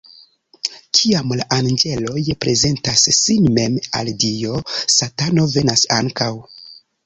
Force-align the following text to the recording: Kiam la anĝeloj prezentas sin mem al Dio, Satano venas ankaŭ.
Kiam 0.99 1.33
la 1.41 1.45
anĝeloj 1.57 2.23
prezentas 2.47 3.05
sin 3.19 3.47
mem 3.61 3.77
al 4.03 4.13
Dio, 4.27 4.59
Satano 4.99 5.49
venas 5.57 5.89
ankaŭ. 6.03 6.35